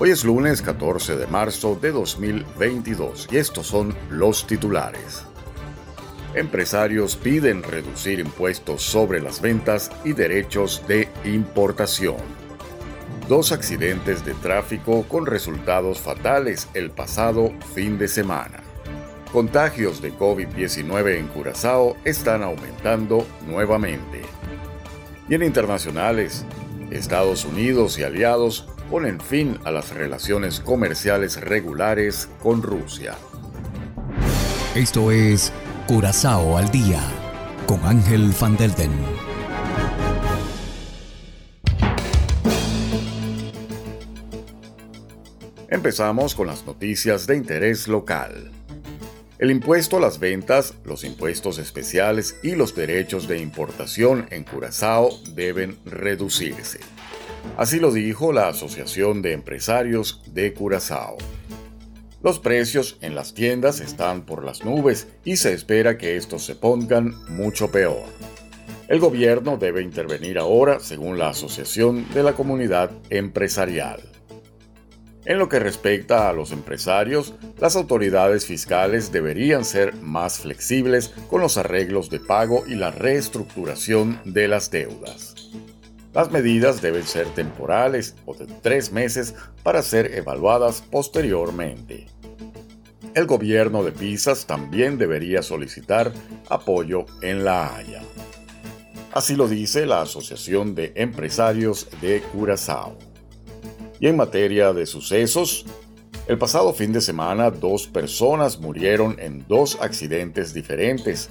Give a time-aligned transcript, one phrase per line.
[0.00, 5.24] Hoy es lunes 14 de marzo de 2022 y estos son los titulares.
[6.34, 12.14] Empresarios piden reducir impuestos sobre las ventas y derechos de importación.
[13.28, 18.62] Dos accidentes de tráfico con resultados fatales el pasado fin de semana.
[19.32, 24.22] Contagios de COVID-19 en Curazao están aumentando nuevamente.
[25.28, 26.44] Y en internacionales,
[26.92, 33.16] Estados Unidos y aliados ponen fin a las relaciones comerciales regulares con Rusia.
[34.74, 35.52] Esto es
[35.86, 37.00] Curazao al día
[37.66, 38.92] con Ángel Van Delden.
[45.68, 48.50] Empezamos con las noticias de interés local.
[49.38, 55.10] El impuesto a las ventas, los impuestos especiales y los derechos de importación en Curazao
[55.34, 56.80] deben reducirse.
[57.56, 61.16] Así lo dijo la Asociación de Empresarios de Curazao.
[62.22, 66.54] Los precios en las tiendas están por las nubes y se espera que estos se
[66.54, 68.04] pongan mucho peor.
[68.88, 74.00] El gobierno debe intervenir ahora, según la Asociación de la Comunidad Empresarial.
[75.28, 81.42] En lo que respecta a los empresarios, las autoridades fiscales deberían ser más flexibles con
[81.42, 85.37] los arreglos de pago y la reestructuración de las deudas.
[86.14, 92.06] Las medidas deben ser temporales o de tres meses para ser evaluadas posteriormente.
[93.14, 96.12] El gobierno de Pisas también debería solicitar
[96.48, 98.02] apoyo en La Haya.
[99.12, 102.96] Así lo dice la Asociación de Empresarios de Curazao.
[104.00, 105.66] Y en materia de sucesos,
[106.28, 111.30] el pasado fin de semana dos personas murieron en dos accidentes diferentes,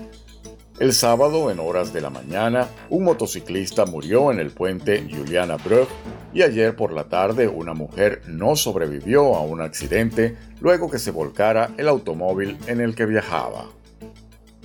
[0.80, 5.88] el sábado, en horas de la mañana, un motociclista murió en el puente Juliana Brug
[6.34, 11.10] y ayer por la tarde una mujer no sobrevivió a un accidente luego que se
[11.10, 13.72] volcara el automóvil en el que viajaba.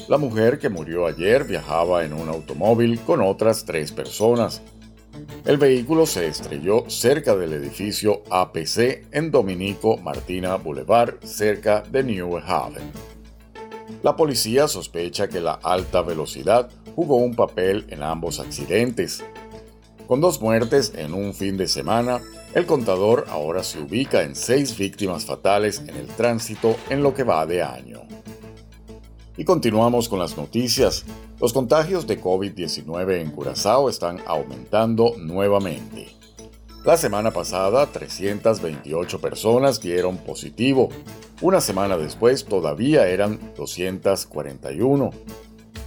[0.09, 4.61] La mujer que murió ayer viajaba en un automóvil con otras tres personas.
[5.47, 12.37] El vehículo se estrelló cerca del edificio APC en Dominico Martina Boulevard, cerca de New
[12.39, 13.12] Haven.
[14.03, 19.23] La policía sospecha que la alta velocidad jugó un papel en ambos accidentes.
[20.09, 22.21] Con dos muertes en un fin de semana,
[22.53, 27.23] el contador ahora se ubica en seis víctimas fatales en el tránsito en lo que
[27.23, 28.01] va de año.
[29.37, 31.05] Y continuamos con las noticias.
[31.41, 36.09] Los contagios de COVID-19 en Curazao están aumentando nuevamente.
[36.85, 40.89] La semana pasada, 328 personas dieron positivo.
[41.43, 45.11] Una semana después, todavía eran 241.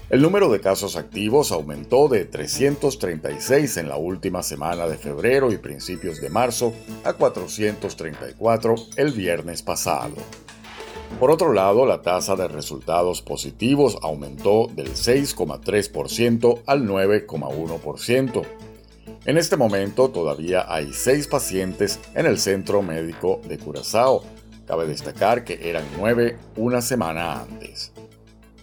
[0.10, 5.58] El número de casos activos aumentó de 336 en la última semana de febrero y
[5.58, 6.74] principios de marzo
[7.06, 10.16] a 434 el viernes pasado.
[11.22, 18.42] Por otro lado, la tasa de resultados positivos aumentó del 6,3% al 9,1%.
[19.24, 24.22] En este momento todavía hay seis pacientes en el centro médico de Curazao.
[24.66, 27.92] Cabe destacar que eran nueve una semana antes.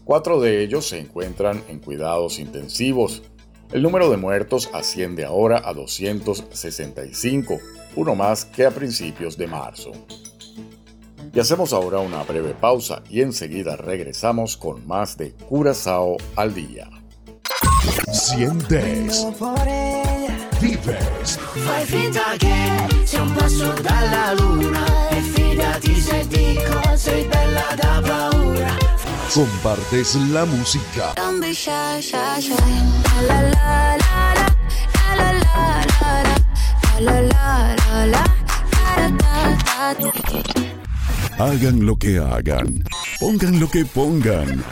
[0.04, 3.22] Cuatro de ellos se encuentran en cuidados intensivos.
[3.70, 7.60] El número de muertos asciende ahora a 265,
[7.96, 9.92] uno más que a principios de marzo.
[11.32, 16.90] Y hacemos ahora una breve pausa y enseguida regresamos con más de Curazao al día.
[18.12, 19.26] Sientes
[20.62, 21.38] vives.
[21.38, 24.84] Fai finta che sia un passo dalla luna
[25.52, 28.76] fidati se dico sei bella da paura.
[29.32, 31.14] Compartes la música.
[41.38, 42.84] Hagan lo que hagan,
[43.20, 44.64] pongan lo que pongan.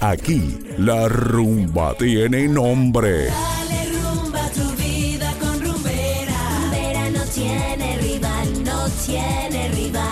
[0.00, 3.30] Aquí la rumba tiene nombre.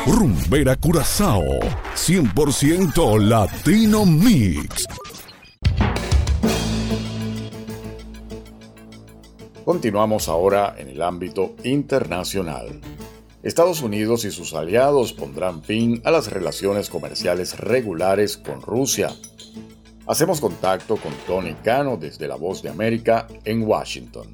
[0.06, 1.42] Rumbera Curazao,
[1.94, 4.86] 100% Latino Mix.
[9.64, 12.80] Continuamos ahora en el ámbito internacional.
[13.42, 19.10] Estados Unidos y sus aliados pondrán fin a las relaciones comerciales regulares con Rusia.
[20.06, 24.26] Hacemos contacto con Tony Cano desde La Voz de América en Washington.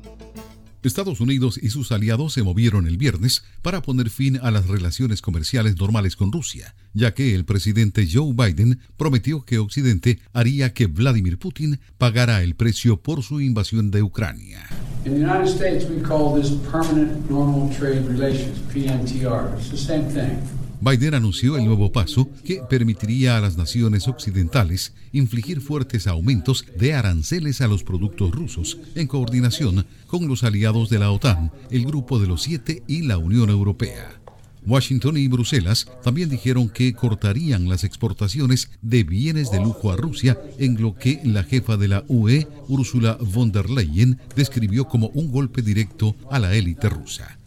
[0.89, 5.21] Estados Unidos y sus aliados se movieron el viernes para poner fin a las relaciones
[5.23, 10.87] comerciales normales con Rusia, ya que el presidente Joe Biden prometió que Occidente haría que
[10.87, 14.67] Vladimir Putin pagara el precio por su invasión de Ucrania.
[15.05, 19.57] In the United States we call this permanent normal trade relations, PNTR.
[19.59, 20.60] It's the same thing.
[20.81, 26.95] Biden anunció el nuevo paso que permitiría a las naciones occidentales infligir fuertes aumentos de
[26.95, 32.19] aranceles a los productos rusos, en coordinación con los aliados de la OTAN, el Grupo
[32.19, 34.21] de los Siete y la Unión Europea.
[34.67, 40.39] Washington y Bruselas también dijeron que cortarían las exportaciones de bienes de lujo a Rusia,
[40.59, 45.31] en lo que la jefa de la UE, Ursula von der Leyen, describió como un
[45.31, 47.40] golpe directo a la élite rusa.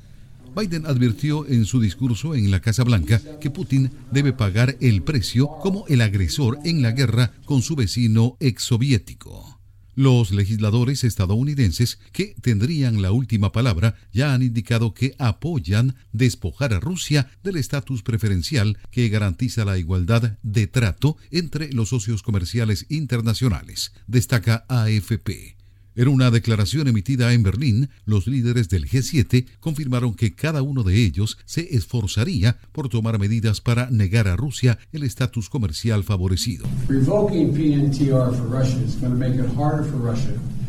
[0.55, 5.47] Biden advirtió en su discurso en la Casa Blanca que Putin debe pagar el precio
[5.61, 9.59] como el agresor en la guerra con su vecino exsoviético.
[9.95, 16.79] Los legisladores estadounidenses que tendrían la última palabra ya han indicado que apoyan despojar a
[16.79, 23.93] Rusia del estatus preferencial que garantiza la igualdad de trato entre los socios comerciales internacionales,
[24.07, 25.62] destaca AFP.
[25.95, 31.03] En una declaración emitida en Berlín, los líderes del G7 confirmaron que cada uno de
[31.03, 36.65] ellos se esforzaría por tomar medidas para negar a Rusia el estatus comercial favorecido.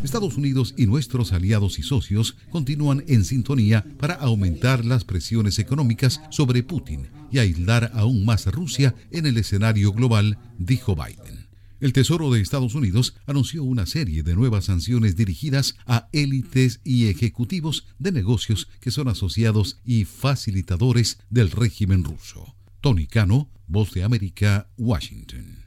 [0.02, 6.20] Estados Unidos y nuestros aliados y socios continúan en sintonía para aumentar las presiones económicas
[6.28, 11.43] sobre Putin y aislar aún más a Rusia en el escenario global, dijo Biden.
[11.84, 17.10] El Tesoro de Estados Unidos anunció una serie de nuevas sanciones dirigidas a élites y
[17.10, 22.54] ejecutivos de negocios que son asociados y facilitadores del régimen ruso.
[22.80, 25.62] Tony Cano, Voz de América, Washington.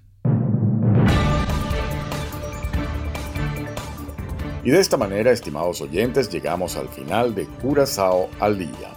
[4.64, 8.97] Y de esta manera, estimados oyentes, llegamos al final de Curazao al Día.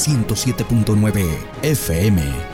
[0.00, 1.28] 107.9
[1.62, 2.49] FM.